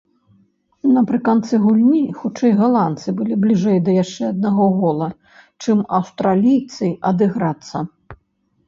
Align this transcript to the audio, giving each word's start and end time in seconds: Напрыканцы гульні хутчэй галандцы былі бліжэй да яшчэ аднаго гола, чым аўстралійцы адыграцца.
Напрыканцы 0.93 1.59
гульні 1.65 2.01
хутчэй 2.21 2.55
галандцы 2.63 3.09
былі 3.19 3.37
бліжэй 3.45 3.77
да 3.91 3.99
яшчэ 4.03 4.23
аднаго 4.33 4.65
гола, 4.81 5.09
чым 5.63 5.87
аўстралійцы 6.01 6.93
адыграцца. 7.13 7.77